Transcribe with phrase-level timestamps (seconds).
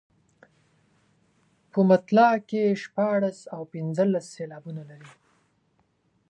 [1.71, 5.11] په مطلع کې شپاړس او پنځلس سېلابونه لري.